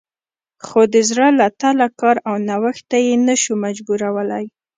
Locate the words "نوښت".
2.47-2.83